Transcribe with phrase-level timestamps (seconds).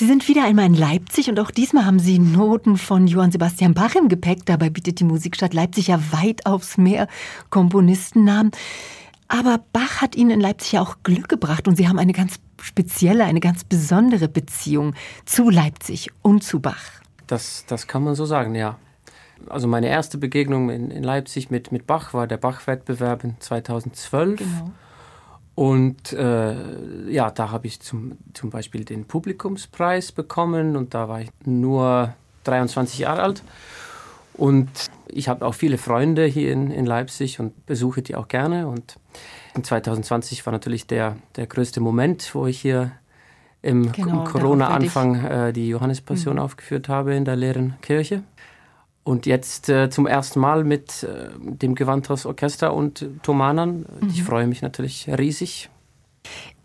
[0.00, 3.74] Sie sind wieder einmal in Leipzig und auch diesmal haben Sie Noten von Johann Sebastian
[3.74, 4.46] Bach im Gepäck.
[4.46, 7.06] Dabei bietet die Musikstadt Leipzig ja weit aufs Meer
[7.50, 8.50] Komponistennamen.
[9.28, 12.36] Aber Bach hat Ihnen in Leipzig ja auch Glück gebracht und Sie haben eine ganz
[12.62, 14.94] spezielle, eine ganz besondere Beziehung
[15.26, 17.02] zu Leipzig und zu Bach.
[17.26, 18.78] Das, das kann man so sagen, ja.
[19.50, 24.38] Also meine erste Begegnung in, in Leipzig mit, mit Bach war der Bach-Wettbewerb in 2012.
[24.38, 24.72] Genau.
[25.60, 31.20] Und äh, ja, da habe ich zum, zum Beispiel den Publikumspreis bekommen und da war
[31.20, 32.14] ich nur
[32.44, 33.42] 23 Jahre alt.
[34.32, 34.70] Und
[35.06, 38.68] ich habe auch viele Freunde hier in, in Leipzig und besuche die auch gerne.
[38.68, 38.96] Und
[39.54, 42.92] in 2020 war natürlich der, der größte Moment, wo ich hier
[43.60, 46.40] im, genau, im Corona-Anfang äh, die Johannespassion mhm.
[46.40, 48.22] aufgeführt habe in der leeren Kirche.
[49.02, 53.86] Und jetzt äh, zum ersten Mal mit äh, dem Gewandhausorchester und Thomanern.
[54.00, 54.08] Mhm.
[54.08, 55.70] Ich freue mich natürlich riesig.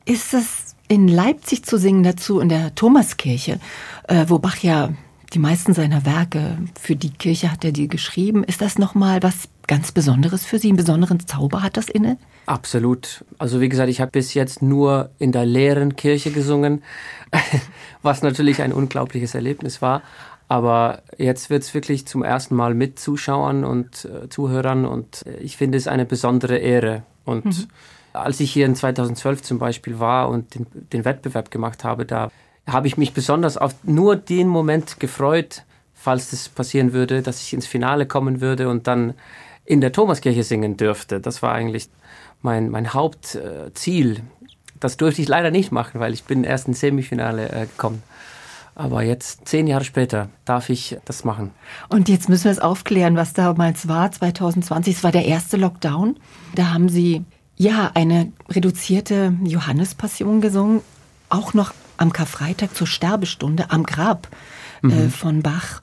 [0.06, 3.60] Ist es in Leipzig zu singen dazu in der Thomaskirche,
[4.08, 4.90] äh, wo Bach ja
[5.34, 8.44] die meisten seiner Werke für die Kirche hat er die geschrieben.
[8.44, 10.70] Ist das nochmal was ganz Besonderes für Sie?
[10.70, 12.18] Einen besonderen Zauber hat das inne?
[12.46, 13.26] Absolut.
[13.38, 16.84] Also wie gesagt, ich habe bis jetzt nur in der leeren Kirche gesungen,
[18.02, 20.04] was natürlich ein unglaubliches Erlebnis war.
[20.48, 25.38] Aber jetzt wird es wirklich zum ersten Mal mit Zuschauern und äh, Zuhörern und äh,
[25.38, 27.04] ich finde es eine besondere Ehre.
[27.24, 27.68] Und mhm.
[28.14, 32.30] als ich hier in 2012 zum Beispiel war und den, den Wettbewerb gemacht habe, da
[32.68, 37.54] habe ich mich besonders auf nur den Moment gefreut, falls das passieren würde, dass ich
[37.54, 39.16] ins Finale kommen würde und dann
[39.66, 41.20] in der Thomaskirche singen dürfte.
[41.20, 41.90] Das war eigentlich
[42.42, 44.22] mein, mein Hauptziel.
[44.80, 48.04] Das durfte ich leider nicht machen, weil ich bin erst ins Semifinale äh, gekommen.
[48.76, 51.52] Aber jetzt, zehn Jahre später, darf ich das machen.
[51.88, 54.98] Und jetzt müssen wir es aufklären, was damals war, 2020.
[54.98, 56.18] Es war der erste Lockdown.
[56.56, 57.24] Da haben Sie
[57.56, 60.82] ja eine reduzierte Johannespassion gesungen,
[61.30, 64.28] auch noch am Karfreitag zur Sterbestunde am Grab
[64.84, 65.10] äh, mhm.
[65.10, 65.80] von Bach.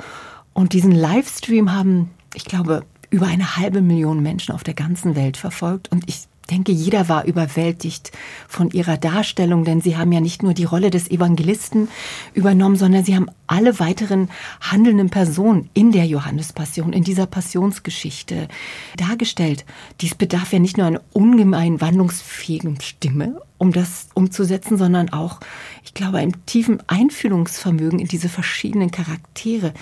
[0.52, 5.38] Und diesen Livestream haben, ich glaube, über eine halbe Million Menschen auf der ganzen Welt
[5.38, 5.90] verfolgt.
[5.90, 8.12] Und ich denke, jeder war überwältigt
[8.48, 11.88] von ihrer Darstellung, denn sie haben ja nicht nur die Rolle des Evangelisten
[12.34, 14.28] übernommen, sondern sie haben alle weiteren
[14.60, 18.48] handelnden Personen in der Johannespassion, in dieser Passionsgeschichte
[18.96, 19.64] dargestellt.
[20.00, 25.40] Dies bedarf ja nicht nur einer ungemein wandlungsfähigen Stimme, um das umzusetzen, sondern auch,
[25.84, 29.72] ich glaube, einem tiefen Einfühlungsvermögen in diese verschiedenen Charaktere.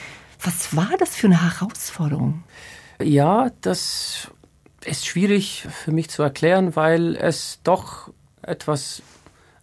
[0.43, 2.43] Was war das für eine Herausforderung?
[3.03, 4.31] Ja, das
[4.85, 8.11] ist schwierig für mich zu erklären, weil es doch
[8.43, 9.03] etwas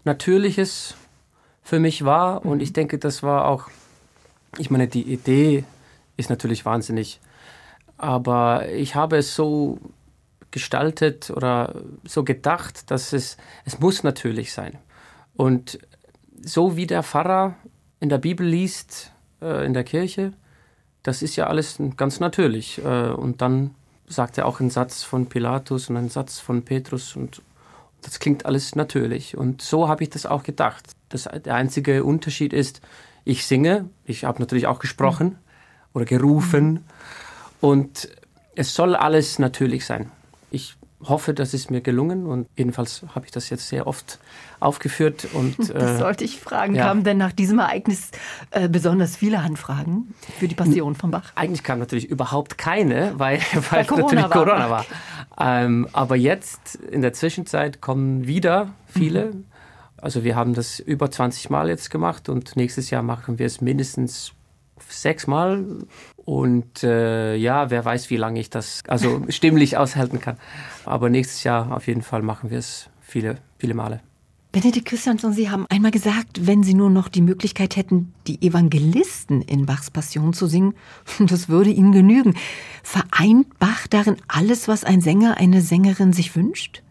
[0.04, 0.96] Natürliches
[1.64, 2.46] für mich war.
[2.46, 3.70] Und ich denke, das war auch,
[4.58, 5.64] ich meine, die Idee
[6.18, 7.20] ist natürlich wahnsinnig.
[7.98, 9.80] Aber ich habe es so
[10.52, 14.78] gestaltet oder so gedacht, dass es, es muss natürlich sein.
[15.36, 15.80] Und
[16.42, 17.56] so wie der Pfarrer
[18.00, 19.12] in der Bibel liest,
[19.42, 20.34] äh, in der Kirche,
[21.04, 22.80] das ist ja alles ganz natürlich.
[22.80, 23.76] Äh, und dann
[24.08, 27.42] sagt er auch einen Satz von Pilatus und einen Satz von Petrus und
[28.02, 29.38] das klingt alles natürlich.
[29.38, 30.86] Und so habe ich das auch gedacht.
[31.10, 32.82] Das, der einzige Unterschied ist,
[33.26, 35.38] ich singe, ich habe natürlich auch gesprochen
[35.94, 36.86] oder gerufen
[37.60, 38.10] und
[38.56, 40.12] es soll alles natürlich sein.
[40.52, 44.20] Ich hoffe, das ist mir gelungen und jedenfalls habe ich das jetzt sehr oft
[44.60, 45.28] aufgeführt.
[45.34, 46.76] Und, das äh, sollte ich fragen.
[46.76, 46.88] Ja.
[46.88, 48.12] Kamen denn nach diesem Ereignis
[48.52, 51.32] äh, besonders viele Anfragen für die Passion von Bach?
[51.36, 54.46] Eigentlich kam natürlich überhaupt keine, weil, weil Corona natürlich war.
[54.46, 54.86] Corona war.
[55.40, 59.34] Ähm, aber jetzt in der Zwischenzeit kommen wieder viele.
[59.34, 59.46] Mhm.
[59.98, 63.62] Also wir haben das über 20 Mal jetzt gemacht und nächstes Jahr machen wir es
[63.62, 64.34] mindestens
[64.88, 65.66] sechsmal.
[66.26, 70.38] Und äh, ja, wer weiß, wie lange ich das also stimmlich aushalten kann.
[70.86, 74.02] Aber nächstes Jahr auf jeden Fall machen wir es viele, viele Male.
[74.52, 79.42] Benedikt Christiansson, Sie haben einmal gesagt, wenn Sie nur noch die Möglichkeit hätten, die Evangelisten
[79.42, 80.74] in Bachs Passion zu singen,
[81.20, 82.34] das würde Ihnen genügen.
[82.82, 86.82] Vereint Bach darin alles, was ein Sänger, eine Sängerin sich wünscht?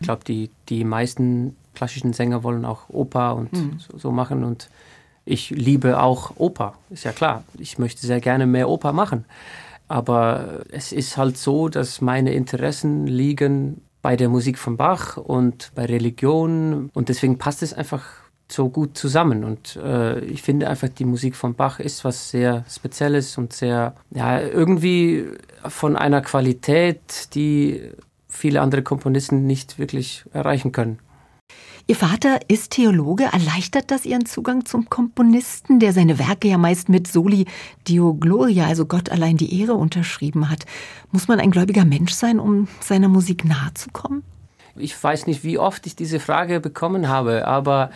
[0.00, 3.78] Ich glaube, die, die meisten klassischen Sänger wollen auch Oper und mhm.
[3.78, 4.70] so, so machen und
[5.28, 7.44] ich liebe auch Oper, ist ja klar.
[7.58, 9.26] Ich möchte sehr gerne mehr Oper machen.
[9.86, 15.70] Aber es ist halt so, dass meine Interessen liegen bei der Musik von Bach und
[15.74, 16.90] bei Religion.
[16.94, 18.04] Und deswegen passt es einfach
[18.50, 19.44] so gut zusammen.
[19.44, 23.94] Und äh, ich finde einfach, die Musik von Bach ist was sehr Spezielles und sehr,
[24.10, 25.26] ja, irgendwie
[25.68, 27.82] von einer Qualität, die
[28.28, 30.98] viele andere Komponisten nicht wirklich erreichen können.
[31.90, 33.24] Ihr Vater ist Theologe.
[33.24, 37.46] Erleichtert das Ihren Zugang zum Komponisten, der seine Werke ja meist mit Soli
[37.88, 40.66] Dio Gloria, also Gott allein die Ehre, unterschrieben hat?
[41.12, 44.22] Muss man ein gläubiger Mensch sein, um seiner Musik nahe zu kommen?
[44.76, 47.90] Ich weiß nicht, wie oft ich diese Frage bekommen habe, aber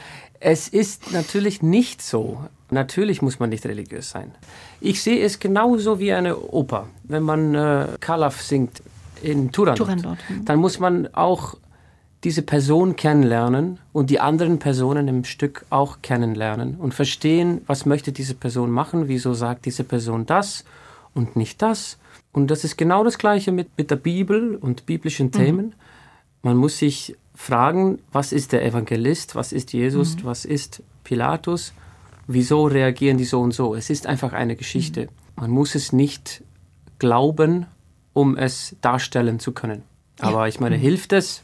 [0.44, 2.41] Es ist natürlich nicht so.
[2.71, 4.33] Natürlich muss man nicht religiös sein.
[4.81, 6.89] Ich sehe es genauso wie eine Oper.
[7.05, 8.83] Wenn man äh, Kalaf singt
[9.23, 10.44] in Turandot, Turandot hm.
[10.44, 11.56] dann muss man auch
[12.25, 18.13] diese Person kennenlernen und die anderen Personen im Stück auch kennenlernen und verstehen, was möchte
[18.13, 20.65] diese Person machen, wieso sagt diese Person das
[21.15, 21.99] und nicht das.
[22.33, 25.33] Und das ist genau das Gleiche mit, mit der Bibel und biblischen mhm.
[25.33, 25.75] Themen.
[26.43, 30.25] Man muss sich fragen, was ist der Evangelist, was ist Jesus, mhm.
[30.25, 31.73] was ist Pilatus,
[32.29, 33.75] wieso reagieren die so und so.
[33.75, 35.03] Es ist einfach eine Geschichte.
[35.03, 35.09] Mhm.
[35.37, 36.43] Man muss es nicht
[37.01, 37.67] glauben,
[38.13, 39.83] um es darstellen zu können.
[40.21, 40.47] Aber ja.
[40.47, 40.83] ich meine, mhm.
[40.83, 41.43] hilft es?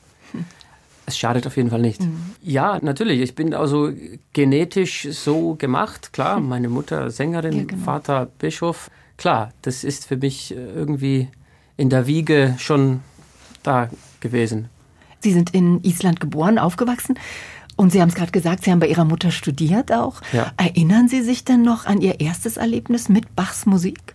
[1.09, 2.03] Es schadet auf jeden Fall nicht.
[2.03, 2.35] Mhm.
[2.43, 3.23] Ja, natürlich.
[3.23, 3.91] Ich bin also
[4.35, 6.13] genetisch so gemacht.
[6.13, 7.83] Klar, meine Mutter Sängerin, ja, genau.
[7.83, 8.91] Vater Bischof.
[9.17, 11.29] Klar, das ist für mich irgendwie
[11.79, 13.01] in der Wiege schon
[13.63, 13.89] da
[14.21, 14.69] gewesen.
[15.21, 17.19] Sie sind in Island geboren, aufgewachsen.
[17.75, 20.21] Und Sie haben es gerade gesagt, Sie haben bei Ihrer Mutter studiert auch.
[20.35, 20.53] Ja.
[20.59, 24.15] Erinnern Sie sich denn noch an Ihr erstes Erlebnis mit Bachs Musik?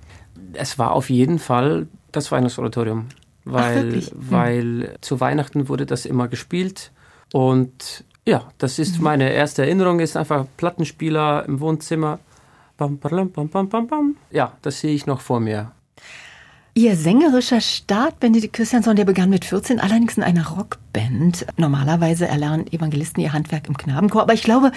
[0.53, 3.07] Es war auf jeden Fall das Weihnachtsoratorium
[3.45, 4.87] weil, Ach, weil hm.
[5.01, 6.91] zu Weihnachten wurde das immer gespielt
[7.31, 9.03] und ja, das ist mhm.
[9.03, 12.19] meine erste Erinnerung, ist einfach Plattenspieler im Wohnzimmer.
[12.77, 14.15] Bam, bam, bam, bam, bam, bam.
[14.31, 15.71] Ja, das sehe ich noch vor mir.
[16.75, 21.45] Ihr sängerischer Start, Benedikt Christiansson, der begann mit 14, allerdings in einer Rockband.
[21.57, 24.71] Normalerweise erlernen Evangelisten ihr Handwerk im Knabenchor, aber ich glaube,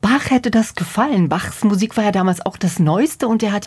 [0.00, 1.28] Bach hätte das gefallen.
[1.28, 3.66] Bachs Musik war ja damals auch das Neueste und er hat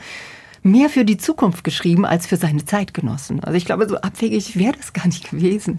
[0.64, 3.44] mehr für die Zukunft geschrieben als für seine Zeitgenossen.
[3.44, 5.78] Also ich glaube, so abwegig wäre das gar nicht gewesen.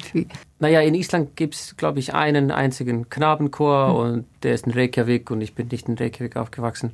[0.58, 3.94] Naja, in Island gibt es, glaube ich, einen einzigen Knabenchor hm.
[3.94, 6.93] und der ist in Reykjavik und ich bin nicht in Reykjavik aufgewachsen.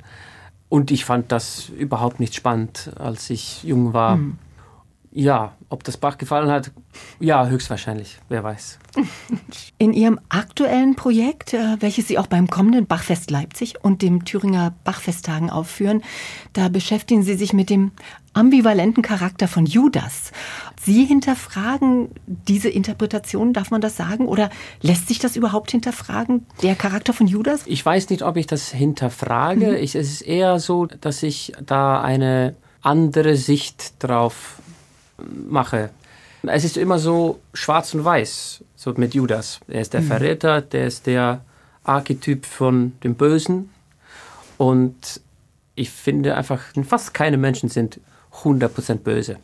[0.69, 4.15] Und ich fand das überhaupt nicht spannend, als ich jung war.
[4.15, 4.37] Hm.
[5.19, 6.71] Ja, ob das Bach gefallen hat,
[7.19, 8.79] ja, höchstwahrscheinlich, wer weiß.
[9.77, 14.73] In Ihrem aktuellen Projekt, äh, welches Sie auch beim kommenden Bachfest Leipzig und dem Thüringer
[14.85, 16.03] Bachfesttagen aufführen,
[16.53, 17.91] da beschäftigen Sie sich mit dem
[18.31, 20.31] ambivalenten Charakter von Judas.
[20.81, 24.25] Sie hinterfragen diese Interpretation, darf man das sagen?
[24.25, 24.49] Oder
[24.81, 27.63] lässt sich das überhaupt hinterfragen, der Charakter von Judas?
[27.65, 29.71] Ich weiß nicht, ob ich das hinterfrage.
[29.71, 29.75] Mhm.
[29.83, 34.61] Ich, es ist eher so, dass ich da eine andere Sicht drauf
[35.47, 35.89] mache.
[36.43, 39.59] Es ist immer so schwarz und weiß, so mit Judas.
[39.67, 40.07] Er ist der mhm.
[40.07, 41.41] Verräter, der ist der
[41.83, 43.69] Archetyp von dem Bösen.
[44.57, 45.21] Und
[45.75, 47.99] ich finde einfach, fast keine Menschen sind
[48.43, 49.37] 100% böse.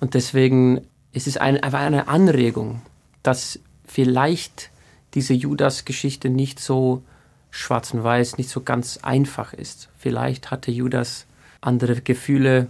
[0.00, 0.80] Und deswegen
[1.12, 2.82] ist es eine, einfach eine Anregung,
[3.22, 4.70] dass vielleicht
[5.14, 7.02] diese Judas-Geschichte nicht so
[7.50, 9.88] schwarz und weiß, nicht so ganz einfach ist.
[9.96, 11.26] Vielleicht hatte Judas
[11.60, 12.66] andere Gefühle,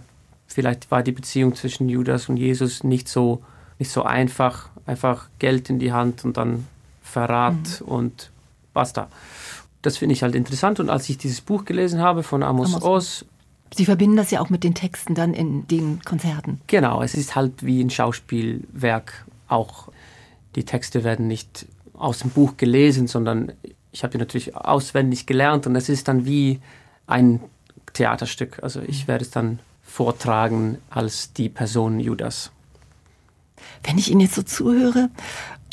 [0.47, 3.43] vielleicht war die Beziehung zwischen Judas und Jesus nicht so,
[3.79, 4.69] nicht so einfach.
[4.85, 6.67] Einfach Geld in die Hand und dann
[7.01, 7.87] Verrat mhm.
[7.87, 8.31] und
[8.73, 9.07] basta.
[9.81, 10.79] Das finde ich halt interessant.
[10.79, 12.83] Und als ich dieses Buch gelesen habe von Amos, Amos.
[12.83, 13.25] Oz,
[13.73, 16.61] Sie verbinden das ja auch mit den Texten dann in den Konzerten.
[16.67, 19.89] Genau, es ist halt wie ein Schauspielwerk auch.
[20.55, 23.51] Die Texte werden nicht aus dem Buch gelesen, sondern
[23.91, 26.59] ich habe die natürlich auswendig gelernt und es ist dann wie
[27.07, 27.41] ein
[27.93, 28.59] Theaterstück.
[28.61, 29.07] Also ich mhm.
[29.09, 29.59] werde es dann
[29.95, 32.51] vortragen als die Person Judas.
[33.81, 35.09] Wenn ich Ihnen jetzt so zuhöre,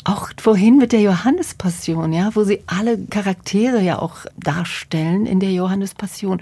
[0.05, 5.51] auch vorhin mit der Johannespassion, ja, wo Sie alle Charaktere ja auch darstellen in der
[5.51, 6.41] Johannespassion.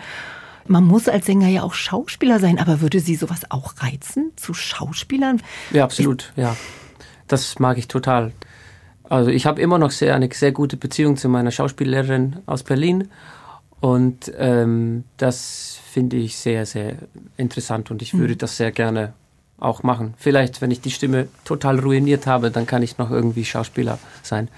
[0.67, 4.53] Man muss als Sänger ja auch Schauspieler sein, aber würde Sie sowas auch reizen, zu
[4.53, 5.41] Schauspielern?
[5.71, 6.55] Ja, absolut, ja.
[7.27, 8.31] Das mag ich total.
[9.09, 13.07] Also ich habe immer noch sehr, eine sehr gute Beziehung zu meiner Schauspiellehrerin aus Berlin
[13.81, 16.95] und ähm, das finde ich sehr, sehr
[17.35, 18.37] interessant und ich würde mhm.
[18.37, 19.13] das sehr gerne
[19.59, 20.13] auch machen.
[20.17, 24.49] Vielleicht, wenn ich die Stimme total ruiniert habe, dann kann ich noch irgendwie Schauspieler sein.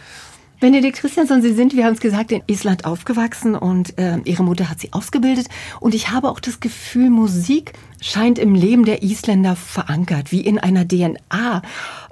[0.60, 4.70] Benedikt Christiansson, Sie sind, wir haben es gesagt, in Island aufgewachsen und äh, Ihre Mutter
[4.70, 5.48] hat Sie ausgebildet.
[5.82, 10.60] Und ich habe auch das Gefühl, Musik scheint im Leben der Isländer verankert, wie in
[10.60, 11.62] einer DNA.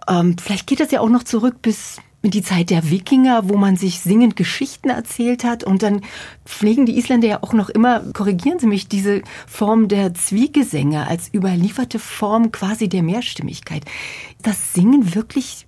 [0.07, 3.75] Ähm, vielleicht geht das ja auch noch zurück bis die Zeit der Wikinger, wo man
[3.75, 5.63] sich singend Geschichten erzählt hat.
[5.63, 6.01] Und dann
[6.45, 11.33] pflegen die Isländer ja auch noch immer, korrigieren Sie mich, diese Form der Zwiegesänge als
[11.33, 13.83] überlieferte Form quasi der Mehrstimmigkeit.
[14.43, 15.65] Das Singen wirklich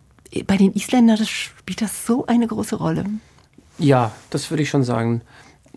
[0.47, 3.05] bei den Isländern, das spielt das so eine große Rolle?
[3.77, 5.21] Ja, das würde ich schon sagen.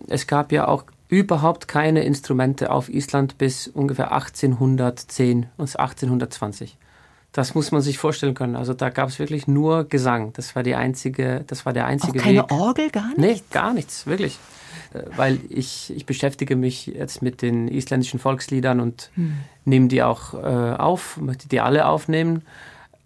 [0.07, 6.77] Es gab ja auch überhaupt keine Instrumente auf Island bis ungefähr 1810 und 1820.
[7.37, 8.55] Das muss man sich vorstellen können.
[8.55, 10.33] Also da gab es wirklich nur Gesang.
[10.33, 12.51] Das war die einzige, das war der einzige Auch keine Weg.
[12.51, 13.19] Orgel, gar nichts?
[13.19, 14.39] Nee, gar nichts, wirklich.
[14.91, 19.37] Äh, weil ich, ich beschäftige mich jetzt mit den isländischen Volksliedern und hm.
[19.65, 22.41] nehme die auch äh, auf, möchte die alle aufnehmen.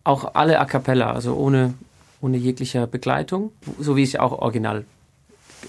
[0.06, 1.74] Auch alle a cappella, also ohne,
[2.22, 4.86] ohne jeglicher Begleitung, so wie es ja auch original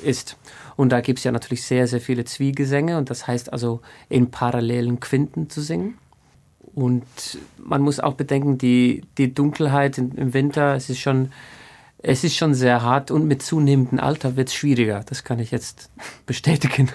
[0.04, 0.36] ist.
[0.76, 4.30] Und da gibt es ja natürlich sehr, sehr viele Zwiegesänge und das heißt also in
[4.30, 5.98] parallelen Quinten zu singen.
[6.74, 7.04] Und
[7.58, 11.32] man muss auch bedenken, die, die Dunkelheit im Winter, es ist schon,
[11.98, 15.02] es ist schon sehr hart und mit zunehmendem Alter wird es schwieriger.
[15.06, 15.90] Das kann ich jetzt
[16.26, 16.90] bestätigen.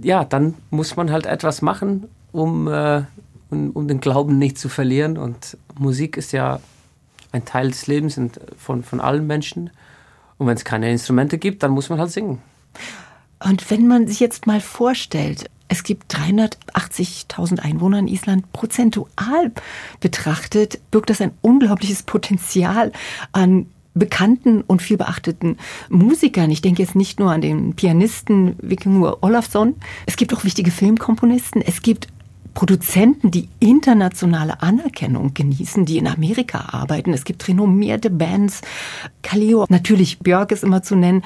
[0.00, 3.02] Ja, dann muss man halt etwas machen, um, äh,
[3.50, 5.18] um, um den Glauben nicht zu verlieren.
[5.18, 6.60] Und Musik ist ja
[7.32, 8.20] ein Teil des Lebens
[8.56, 9.70] von, von allen Menschen.
[10.38, 12.40] Und wenn es keine Instrumente gibt, dann muss man halt singen.
[13.44, 18.52] Und wenn man sich jetzt mal vorstellt, es gibt 380.000 Einwohner in Island.
[18.52, 19.52] Prozentual
[20.00, 22.90] betrachtet birgt das ein unglaubliches Potenzial
[23.30, 25.58] an bekannten und viel beachteten
[25.88, 26.50] Musikern.
[26.50, 29.76] Ich denke jetzt nicht nur an den Pianisten Vikingur Olafsson.
[30.06, 31.62] Es gibt auch wichtige Filmkomponisten.
[31.62, 32.08] Es gibt
[32.54, 37.12] Produzenten, die internationale Anerkennung genießen, die in Amerika arbeiten.
[37.12, 38.62] Es gibt renommierte Bands.
[39.22, 41.22] Kaleo, natürlich Björk ist immer zu nennen.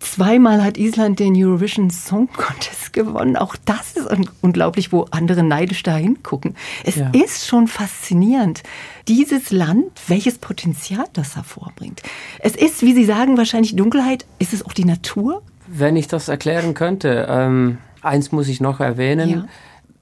[0.00, 3.36] Zweimal hat Island den Eurovision Song Contest gewonnen.
[3.36, 4.08] Auch das ist
[4.40, 6.54] unglaublich, wo andere neidisch da hingucken.
[6.84, 7.10] Es ja.
[7.10, 8.62] ist schon faszinierend,
[9.08, 12.02] dieses Land, welches Potenzial das hervorbringt.
[12.38, 14.26] Es ist, wie Sie sagen, wahrscheinlich Dunkelheit.
[14.38, 15.42] Ist es auch die Natur?
[15.66, 19.28] Wenn ich das erklären könnte, ähm, eins muss ich noch erwähnen.
[19.28, 19.44] Ja.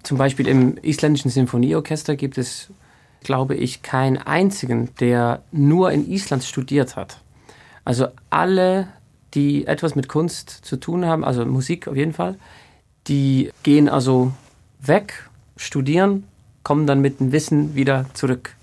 [0.03, 2.71] Zum Beispiel im isländischen Sinfonieorchester gibt es,
[3.23, 7.21] glaube ich, keinen einzigen, der nur in Island studiert hat.
[7.85, 8.89] Also alle
[9.35, 12.37] die etwas mit Kunst zu tun haben, also Musik auf jeden Fall,
[13.07, 14.33] die gehen also
[14.81, 16.25] weg, studieren,
[16.63, 18.55] kommen dann mit dem Wissen wieder zurück.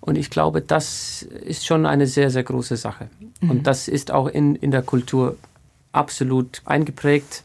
[0.00, 3.08] Und ich glaube, das ist schon eine sehr, sehr große Sache.
[3.40, 3.50] Mhm.
[3.50, 5.36] Und das ist auch in, in der Kultur
[5.92, 7.42] absolut eingeprägt,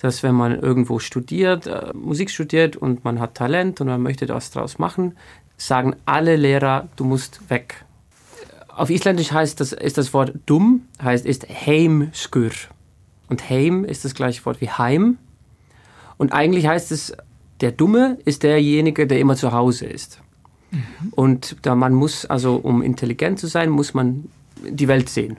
[0.00, 4.26] dass wenn man irgendwo studiert, äh, Musik studiert und man hat Talent und man möchte
[4.26, 5.16] das daraus machen,
[5.56, 7.84] sagen alle Lehrer, du musst weg.
[8.80, 12.52] Auf Isländisch heißt das, ist das Wort dumm, heißt ist heimskur.
[13.28, 15.18] Und heim ist das gleiche Wort wie heim.
[16.16, 17.14] Und eigentlich heißt es,
[17.60, 20.22] der Dumme ist derjenige, der immer zu Hause ist.
[20.70, 20.80] Mhm.
[21.10, 24.30] Und da man muss, also um intelligent zu sein, muss man
[24.66, 25.36] die Welt sehen.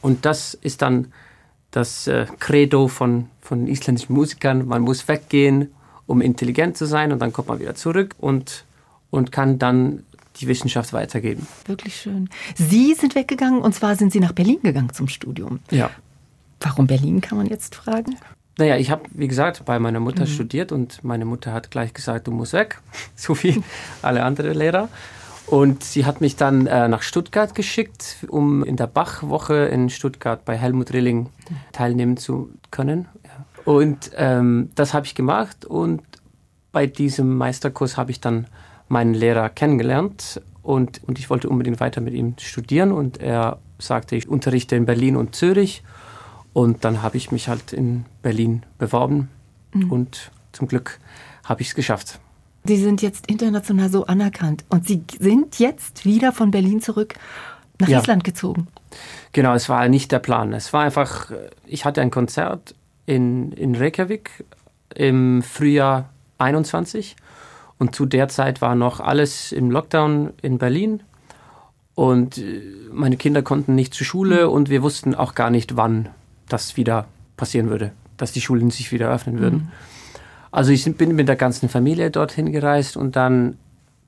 [0.00, 1.08] Und das ist dann
[1.70, 4.66] das äh, Credo von, von isländischen Musikern.
[4.66, 5.70] Man muss weggehen,
[6.06, 8.64] um intelligent zu sein und dann kommt man wieder zurück und,
[9.10, 10.04] und kann dann
[10.40, 11.46] die Wissenschaft weitergeben.
[11.66, 12.28] Wirklich schön.
[12.54, 15.60] Sie sind weggegangen und zwar sind Sie nach Berlin gegangen zum Studium.
[15.70, 15.90] Ja.
[16.60, 18.16] Warum Berlin, kann man jetzt fragen?
[18.58, 20.28] Naja, ich habe, wie gesagt, bei meiner Mutter mhm.
[20.28, 22.80] studiert und meine Mutter hat gleich gesagt, du musst weg,
[23.14, 23.62] so wie
[24.02, 24.88] alle anderen Lehrer.
[25.46, 30.44] Und sie hat mich dann äh, nach Stuttgart geschickt, um in der Bach-Woche in Stuttgart
[30.44, 31.30] bei Helmut Rilling
[31.72, 33.08] teilnehmen zu können.
[33.64, 36.02] Und ähm, das habe ich gemacht und
[36.72, 38.46] bei diesem Meisterkurs habe ich dann
[38.88, 44.16] meinen Lehrer kennengelernt und, und ich wollte unbedingt weiter mit ihm studieren und er sagte,
[44.16, 45.82] ich unterrichte in Berlin und Zürich
[46.52, 49.28] und dann habe ich mich halt in Berlin beworben
[49.72, 49.92] mhm.
[49.92, 50.98] und zum Glück
[51.44, 52.18] habe ich es geschafft.
[52.64, 57.14] Sie sind jetzt international so anerkannt und Sie sind jetzt wieder von Berlin zurück
[57.78, 58.00] nach ja.
[58.00, 58.66] Island gezogen.
[59.32, 60.52] Genau, es war nicht der Plan.
[60.52, 61.30] Es war einfach,
[61.66, 62.74] ich hatte ein Konzert
[63.06, 64.44] in, in Reykjavik
[64.94, 67.16] im Frühjahr 21
[67.78, 71.02] und zu der Zeit war noch alles im Lockdown in Berlin.
[71.94, 74.52] Und äh, meine Kinder konnten nicht zur Schule mhm.
[74.52, 76.08] und wir wussten auch gar nicht, wann
[76.48, 77.06] das wieder
[77.36, 79.58] passieren würde, dass die Schulen sich wieder öffnen würden.
[79.58, 79.68] Mhm.
[80.50, 83.58] Also ich bin mit der ganzen Familie dorthin gereist und dann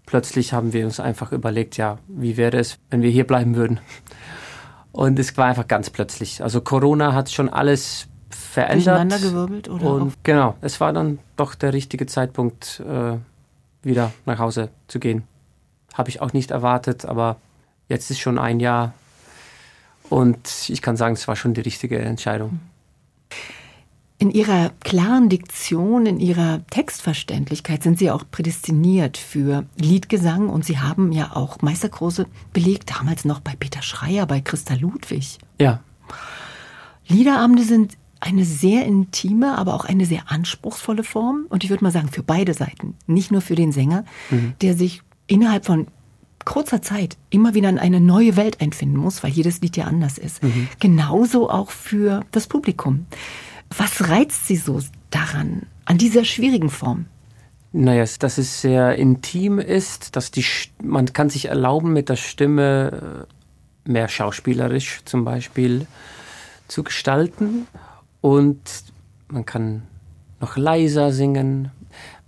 [0.06, 3.80] plötzlich haben wir uns einfach überlegt, ja, wie wäre es, wenn wir hier bleiben würden?
[4.92, 6.42] Und es war einfach ganz plötzlich.
[6.42, 9.22] Also Corona hat schon alles verändert.
[9.22, 9.94] gewirbelt oder?
[9.94, 13.16] Und genau, es war dann doch der richtige Zeitpunkt, äh,
[13.82, 15.24] wieder nach Hause zu gehen.
[15.94, 17.36] Habe ich auch nicht erwartet, aber
[17.88, 18.94] jetzt ist schon ein Jahr
[20.08, 22.60] und ich kann sagen, es war schon die richtige Entscheidung.
[24.18, 30.78] In Ihrer klaren Diktion, in Ihrer Textverständlichkeit sind Sie auch prädestiniert für Liedgesang und Sie
[30.78, 35.38] haben ja auch Meisterkurse belegt, damals noch bei Peter Schreier, bei Christa Ludwig.
[35.58, 35.80] Ja.
[37.08, 41.46] Liederabende sind eine sehr intime, aber auch eine sehr anspruchsvolle Form.
[41.48, 42.94] Und ich würde mal sagen, für beide Seiten.
[43.06, 44.52] Nicht nur für den Sänger, mhm.
[44.60, 45.86] der sich innerhalb von
[46.44, 50.18] kurzer Zeit immer wieder in eine neue Welt einfinden muss, weil jedes Lied ja anders
[50.18, 50.42] ist.
[50.42, 50.68] Mhm.
[50.78, 53.06] Genauso auch für das Publikum.
[53.76, 57.06] Was reizt Sie so daran, an dieser schwierigen Form?
[57.72, 60.44] Naja, dass es sehr intim ist, dass die,
[60.82, 63.26] man kann sich erlauben, mit der Stimme
[63.86, 65.86] äh, mehr schauspielerisch zum Beispiel
[66.66, 67.66] zu gestalten
[68.20, 68.60] und
[69.28, 69.82] man kann
[70.40, 71.70] noch leiser singen.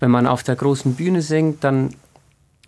[0.01, 1.95] Wenn man auf der großen Bühne singt, dann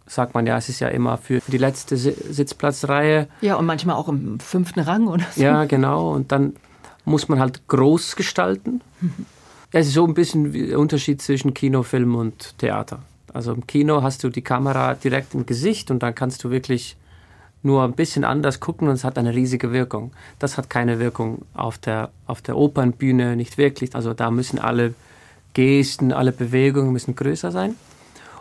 [0.06, 3.28] sagt man ja, es ist ja immer für die letzte Sitzplatzreihe.
[3.40, 5.42] Ja, und manchmal auch im fünften Rang oder so.
[5.42, 6.12] Ja, genau.
[6.12, 6.54] Und dann
[7.04, 8.80] muss man halt groß gestalten.
[9.00, 9.26] Mhm.
[9.72, 13.00] Es ist so ein bisschen der Unterschied zwischen Kino, Film und Theater.
[13.32, 16.96] Also im Kino hast du die Kamera direkt im Gesicht und dann kannst du wirklich
[17.64, 20.12] nur ein bisschen anders gucken und es hat eine riesige Wirkung.
[20.38, 23.94] Das hat keine Wirkung auf der, auf der Opernbühne, nicht wirklich.
[23.94, 24.94] Also da müssen alle
[25.54, 27.74] Gesten, alle Bewegungen müssen größer sein.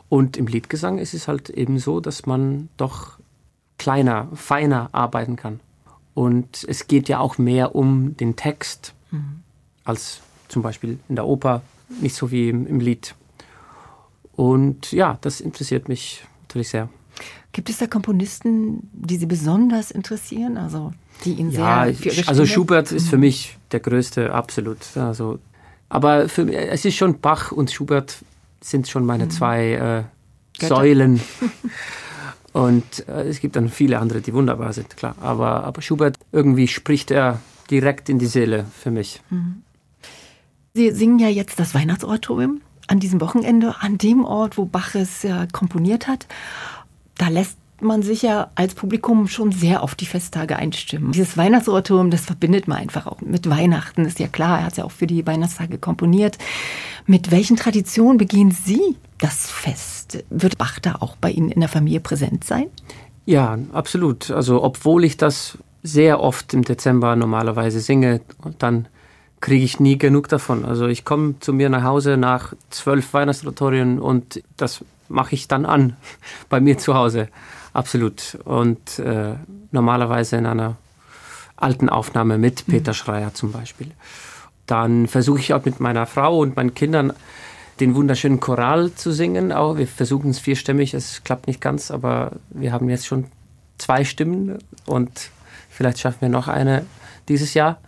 [0.09, 3.13] Und im Liedgesang ist es halt eben so, dass man doch
[3.77, 5.59] kleiner, feiner arbeiten kann.
[6.13, 9.41] Und es geht ja auch mehr um den Text mhm.
[9.83, 11.61] als zum Beispiel in der Oper,
[12.01, 13.15] nicht so wie im, im Lied.
[14.35, 16.89] Und ja, das interessiert mich natürlich sehr.
[17.51, 20.57] Gibt es da Komponisten, die Sie besonders interessieren?
[20.57, 20.91] Also
[21.23, 23.21] die ihn ja, sehr für ihre also Schubert ist für mhm.
[23.21, 24.79] mich der größte, absolut.
[24.95, 25.39] Also,
[25.89, 28.17] aber für, es ist schon Bach und Schubert
[28.61, 29.29] sind schon meine mhm.
[29.29, 30.07] zwei
[30.59, 31.21] äh, Säulen.
[32.53, 35.15] und äh, es gibt dann viele andere, die wunderbar sind, klar.
[35.21, 37.39] Aber, aber Schubert, irgendwie spricht er
[37.69, 39.21] direkt in die Seele für mich.
[39.29, 39.63] Mhm.
[40.73, 45.23] Sie singen ja jetzt das Weihnachtsoratorium an diesem Wochenende, an dem Ort, wo Bach es
[45.23, 46.27] ja komponiert hat.
[47.23, 51.13] Da lässt man sich ja als Publikum schon sehr auf die Festtage einstimmen.
[51.13, 54.59] Dieses Weihnachtsoratorium, das verbindet man einfach auch mit Weihnachten, ist ja klar.
[54.59, 56.37] Er hat ja auch für die Weihnachtstage komponiert.
[57.05, 60.21] Mit welchen Traditionen begehen Sie das Fest?
[60.29, 62.65] Wird Bach da auch bei Ihnen in der Familie präsent sein?
[63.25, 64.29] Ja, absolut.
[64.29, 68.19] Also, obwohl ich das sehr oft im Dezember normalerweise singe,
[68.59, 68.89] dann
[69.39, 70.65] kriege ich nie genug davon.
[70.65, 75.65] Also ich komme zu mir nach Hause nach zwölf Weihnachtsoratorien und das mache ich dann
[75.65, 75.95] an
[76.49, 77.29] bei mir zu Hause.
[77.71, 78.37] Absolut.
[78.43, 79.33] Und äh,
[79.71, 80.77] normalerweise in einer
[81.55, 82.71] alten Aufnahme mit mhm.
[82.71, 83.91] Peter Schreier zum Beispiel.
[84.65, 87.13] Dann versuche ich auch mit meiner Frau und meinen Kindern
[87.79, 89.51] den wunderschönen Choral zu singen.
[89.51, 93.25] Auch wir versuchen es vierstimmig, es klappt nicht ganz, aber wir haben jetzt schon
[93.77, 95.29] zwei Stimmen und
[95.69, 96.85] vielleicht schaffen wir noch eine
[97.27, 97.79] dieses Jahr.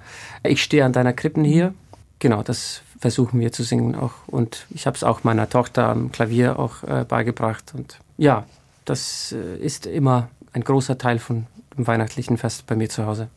[0.44, 1.74] Ich stehe an deiner Krippen hier.
[2.20, 4.14] Genau, das versuchen wir zu singen auch.
[4.28, 7.74] Und ich habe es auch meiner Tochter am Klavier auch äh, beigebracht.
[7.76, 8.46] Und ja,
[8.86, 13.28] das äh, ist immer ein großer Teil von dem weihnachtlichen Fest bei mir zu Hause.